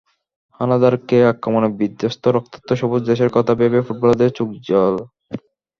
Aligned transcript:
হানাদারকে 0.59 1.17
আক্রমণে 1.31 1.69
বিধ্বস্ত 1.79 2.23
রক্তাক্ত 2.35 2.69
সবুজ 2.79 3.01
দেশের 3.05 3.29
কথা 3.35 3.53
ভেবে 3.59 3.79
ফুটবলারদের 3.81 4.31
চোখে 4.37 4.57
জল। 4.67 4.95